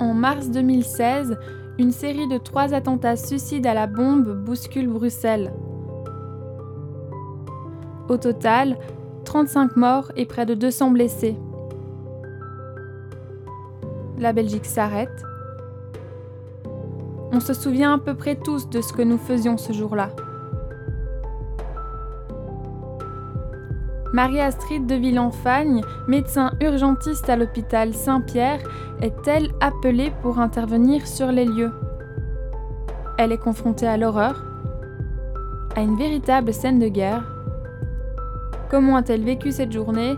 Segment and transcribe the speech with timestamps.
[0.00, 1.36] En mars 2016,
[1.78, 5.52] une série de trois attentats suicides à la bombe bouscule Bruxelles.
[8.08, 8.78] Au total,
[9.24, 11.36] 35 morts et près de 200 blessés.
[14.18, 15.24] La Belgique s'arrête.
[17.32, 20.10] On se souvient à peu près tous de ce que nous faisions ce jour-là.
[24.12, 28.60] Marie-Astrid de Villenfagne, médecin urgentiste à l'hôpital Saint-Pierre,
[29.02, 31.72] est-elle appelée pour intervenir sur les lieux?
[33.18, 34.44] Elle est confrontée à l'horreur,
[35.76, 37.22] à une véritable scène de guerre.
[38.70, 40.14] Comment a-t-elle vécu cette journée?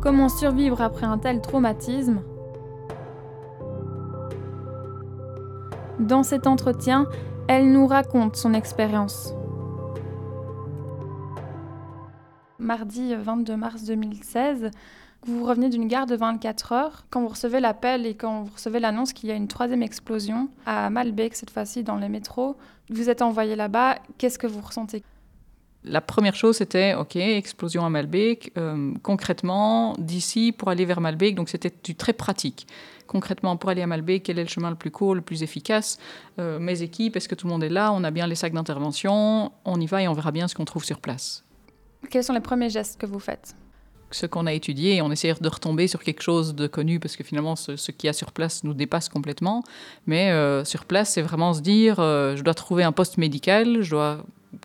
[0.00, 2.20] Comment survivre après un tel traumatisme?
[5.98, 7.06] Dans cet entretien,
[7.46, 9.34] elle nous raconte son expérience.
[12.70, 14.70] Mardi 22 mars 2016,
[15.26, 18.78] vous revenez d'une gare de 24 heures, quand vous recevez l'appel et quand vous recevez
[18.78, 22.54] l'annonce qu'il y a une troisième explosion à Malbec, cette fois-ci dans les métros,
[22.88, 25.02] vous êtes envoyé là-bas, qu'est-ce que vous ressentez?
[25.82, 28.52] La première chose, c'était, OK, explosion à Malbec.
[28.56, 32.68] Euh, concrètement, d'ici pour aller vers Malbec, donc c'était du très pratique.
[33.08, 35.98] Concrètement, pour aller à Malbec, quel est le chemin le plus court, le plus efficace?
[36.38, 37.92] Euh, Mes équipes, est-ce que tout le monde est là?
[37.92, 40.66] On a bien les sacs d'intervention On y va et on verra bien ce qu'on
[40.66, 41.42] trouve sur place.
[42.08, 43.54] Quels sont les premiers gestes que vous faites?
[44.12, 47.22] Ce qu'on a étudié, on essaie de retomber sur quelque chose de connu parce que
[47.22, 49.62] finalement ce, ce qu'il y a sur place nous dépasse complètement.
[50.06, 53.82] Mais euh, sur place, c'est vraiment se dire euh, je dois trouver un poste médical,
[53.82, 54.24] je dois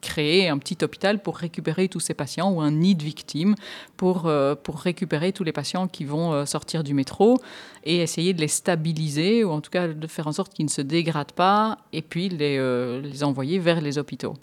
[0.00, 3.56] créer un petit hôpital pour récupérer tous ces patients ou un nid de victimes
[3.98, 7.36] pour, euh, récupérer tous les patients qui vont sortir du métro
[7.84, 10.70] et essayer de les stabiliser ou en tout cas de faire en sorte qu'ils ne
[10.70, 14.34] se dégradent pas et puis les envoyer vers les hôpitaux.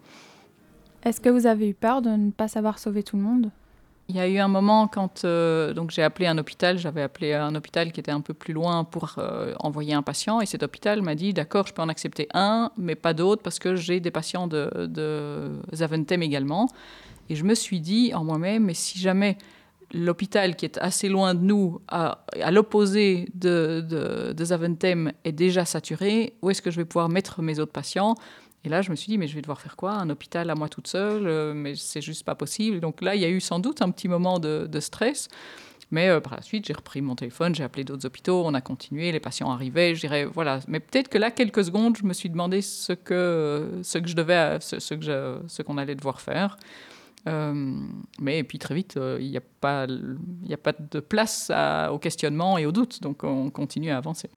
[1.04, 3.50] Est-ce que vous avez eu peur de ne pas savoir sauver tout le monde?
[4.09, 7.56] Il y a eu un moment quand euh, j'ai appelé un hôpital, j'avais appelé un
[7.56, 11.02] hôpital qui était un peu plus loin pour euh, envoyer un patient et cet hôpital
[11.02, 14.12] m'a dit d'accord je peux en accepter un mais pas d'autres parce que j'ai des
[14.12, 16.68] patients de, Zaventem également.
[17.30, 19.38] Et je me suis dit en moi-même mais si jamais
[19.94, 26.50] l'hôpital qui est assez loin de nous à, l'opposé de Zaventem est déjà saturé où
[26.50, 28.16] est-ce que je vais pouvoir mettre mes autres patients?
[28.66, 29.91] Et là, je me suis dit, mais je vais devoir faire quoi?
[29.91, 32.79] Un hôpital à moi toute seule euh, Mais c'est juste pas possible.
[32.79, 35.28] Donc là, il y a eu sans doute un petit moment de, stress.
[35.91, 38.62] Mais euh, par la suite, j'ai repris mon téléphone, j'ai appelé d'autres hôpitaux, on a
[38.62, 40.59] continué, les patients arrivaient, je dirais, voilà.
[40.68, 44.16] Mais peut-être que là, quelques secondes, je me suis demandé ce que, ce que je
[44.16, 46.57] devais, ce, que ce qu'on allait devoir faire.
[47.28, 47.80] Euh,
[48.19, 51.51] mais puis très vite, il n'y a, pas, a pas de place
[51.91, 54.30] au questionnement et au doute, donc on continue à avancer.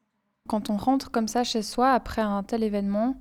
[0.48, 3.16] Quand on rentre comme ça chez soi après un tel événement,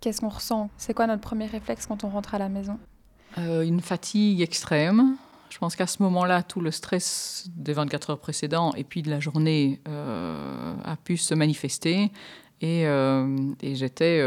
[0.00, 0.70] Qu'est-ce qu'on ressent?
[0.76, 2.78] C'est quoi notre premier réflexe quand on rentre à la maison?
[3.38, 5.16] Euh, Une fatigue extrême.
[5.50, 9.10] Je pense qu'à ce moment-là, tout le stress des 24 heures précédentes et puis de
[9.10, 12.10] la journée euh, a pu se manifester.
[12.60, 14.22] Et, euh, j'étais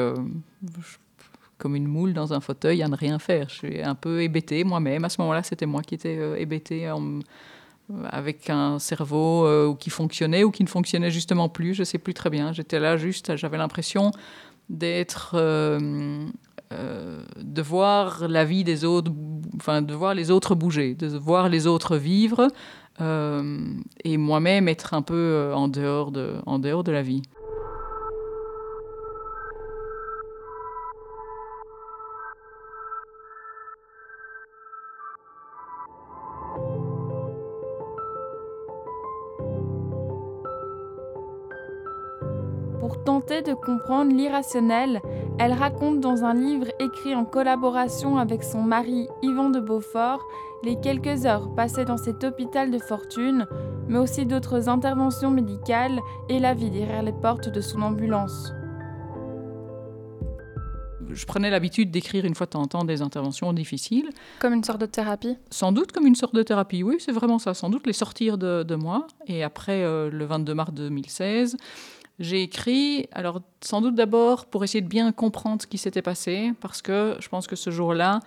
[1.57, 3.49] comme une moule dans un fauteuil à ne rien faire.
[3.49, 5.03] Je suis un peu hébétée moi-même.
[5.03, 6.91] À ce moment-là, c'était moi qui étais hébétée
[8.05, 11.73] avec un cerveau qui fonctionnait ou qui ne fonctionnait justement plus.
[11.73, 12.53] Je ne sais plus très bien.
[12.53, 14.11] J'étais là juste, j'avais l'impression
[14.69, 16.27] d'être euh,
[16.71, 19.11] euh, de voir la vie des autres,
[19.55, 22.47] enfin de voir les autres bouger, de voir les autres vivre,
[23.01, 27.23] euh, et moi-même être un peu dehors de, en dehors de la vie.
[43.05, 45.01] Tenter de comprendre l'irrationnel,
[45.39, 50.21] elle raconte dans un livre écrit en collaboration avec son mari Yvan de Beaufort
[50.63, 53.47] les quelques heures passées dans cet hôpital de fortune,
[53.87, 58.51] mais aussi d'autres interventions médicales et la vie derrière les portes de son ambulance.
[61.11, 64.09] Je prenais l'habitude d'écrire une fois de temps en temps des interventions difficiles.
[64.39, 67.39] Comme une sorte de thérapie Sans doute comme une sorte de thérapie, oui, c'est vraiment
[67.39, 67.53] ça.
[67.53, 69.07] Sans doute les sortir de, moi.
[69.25, 71.57] Et après, euh, le 22 mars 2016,
[72.19, 76.51] j'ai écrit, alors sans doute d'abord pour essayer de bien comprendre ce qui s'était passé,
[76.59, 78.19] parce que je pense que ce jour-là,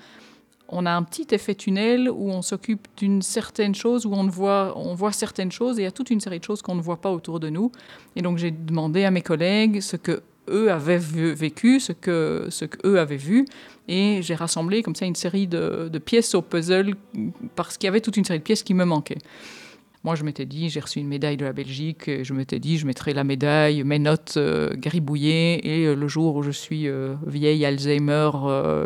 [0.69, 5.13] on a un petit effet tunnel où on s'occupe d'une certaine chose, où on voit,
[5.13, 7.13] certaines choses, et il y a toute une série de choses qu'on ne voit pas
[7.13, 7.71] autour de nous.
[8.17, 12.49] Et donc j'ai demandé à mes collègues ce que eux avaient vécu, ce que,
[12.97, 13.45] avaient vu,
[13.89, 16.95] et j'ai rassemblé comme ça une série de pièces au puzzle,
[17.55, 19.19] parce qu'il y avait toute une série de pièces qui me manquaient.
[20.05, 22.77] Moi, je m'étais dit, j'ai reçu une médaille de la Belgique, et je m'étais dit,
[22.77, 26.89] je mettrai la médaille, mes notes euh, gribouillées, et euh, le jour où je suis
[26.89, 28.31] euh, vieille Alzheimer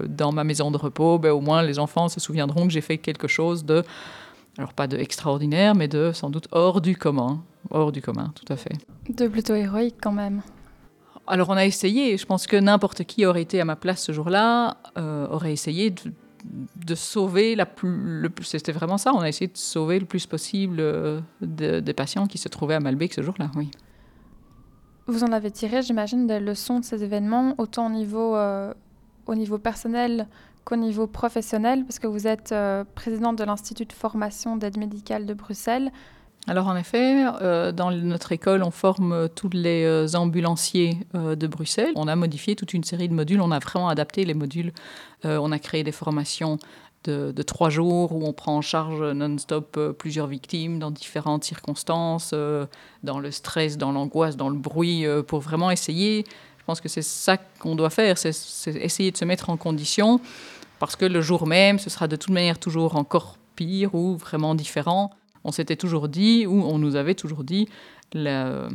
[0.09, 2.99] dans ma maison de repos, ben, au moins les enfants se souviendront que j'ai fait
[2.99, 3.83] quelque chose de
[4.59, 7.43] Alors pas de extraordinaire, mais de sans doute hors du commun.
[7.71, 8.75] Hors du commun, tout à fait.
[9.09, 10.43] De plutôt héroïque quand même.
[11.27, 14.13] Alors on a essayé, je pense que n'importe qui aurait été à ma place ce
[14.13, 16.13] jour-là, euh, aurait essayé de,
[16.95, 18.31] sauver la plus...
[18.43, 22.39] C'était vraiment ça, on a essayé de sauver le plus possible euh, des patients qui
[22.39, 23.71] se trouvaient à Malbec ce jour-là, oui.
[25.09, 28.75] Vous en avez tiré, j'imagine, des leçons de ces événements, autant au niveau, euh,
[29.27, 30.27] au niveau personnel
[30.65, 35.25] qu'au niveau professionnel, parce que vous êtes euh, présidente de l'Institut de formation d'aide médicale
[35.25, 35.93] de Bruxelles.
[36.49, 41.93] Alors en effet, euh, dans notre école, on forme tous les ambulanciers de Bruxelles.
[41.97, 44.73] On a modifié toute une série de modules, on a vraiment adapté les modules.
[45.25, 46.59] on a créé des formations
[47.11, 52.31] de, trois jours où on prend en charge non-stop euh, plusieurs victimes dans différentes circonstances,
[52.33, 52.67] euh,
[53.03, 56.25] dans le stress, dans l'angoisse, dans le bruit, euh, pour vraiment essayer.
[56.59, 58.31] Je pense que c'est ça qu'on doit faire, c'est
[58.67, 60.21] essayer de se mettre en condition,
[60.81, 64.55] parce que le jour même, ce sera de toute manière toujours encore pire ou vraiment
[64.55, 65.11] différent.
[65.47, 67.69] On s'était toujours dit, ou on nous avait toujours dit,
[68.13, 68.69] la,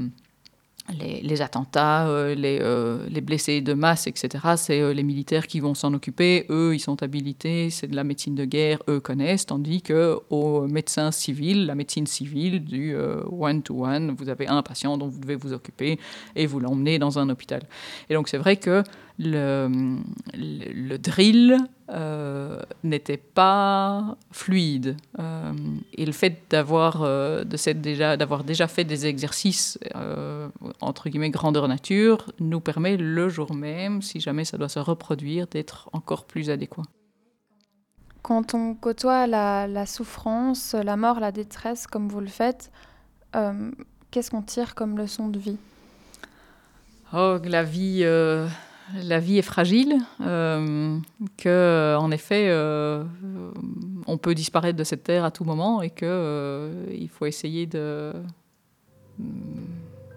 [1.00, 5.74] les, attentats, euh, euh, les, blessés de masse, etc., c'est euh, les militaires qui vont
[5.74, 6.46] s'en occuper.
[6.50, 10.68] Eux, ils sont habilités, c'est de la médecine de guerre, eux connaissent, tandis que aux
[10.68, 15.54] médecins civils, la médecine civile, du one-to-one, vous avez un patient dont vous devez vous
[15.54, 16.00] occuper
[16.36, 17.64] et vous l'emmenez dans un hôpital.
[18.10, 18.84] Et donc c'est vrai que
[19.20, 19.98] le,
[20.34, 21.58] le, drill
[21.90, 24.98] euh, n'était pas fluide.
[25.20, 25.54] Euh,
[25.94, 29.78] et le fait d'avoir euh, déjà, déjà fait des exercices,
[30.80, 35.48] entre guillemets, grandeur nature, nous permet le jour même, si jamais ça doit se reproduire,
[35.48, 36.84] d'être encore plus adéquat.
[38.22, 42.72] Quand on côtoie la, la, souffrance, la mort, la détresse, comme vous le faites,
[44.12, 45.58] qu'est-ce qu'on tire comme leçon de vie?
[47.14, 48.06] Oh, la vie
[49.04, 50.98] la vie est fragile, euh,
[51.38, 53.04] que en effet euh,
[54.08, 57.66] on peut disparaître de cette terre à tout moment et que euh, il faut essayer
[57.66, 58.14] de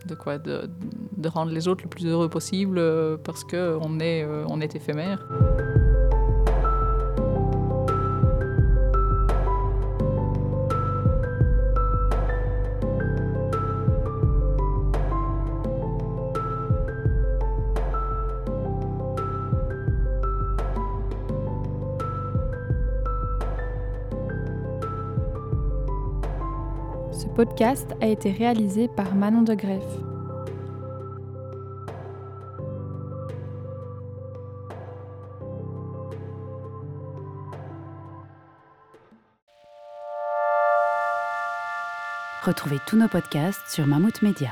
[0.06, 2.80] de rendre les autres le plus heureux possible
[3.24, 5.26] parce que on est on est éphémère.
[27.34, 29.82] Podcast a été réalisé par Manon de Greff.
[42.44, 44.50] Retrouvez tous nos podcasts sur Mammouth Media.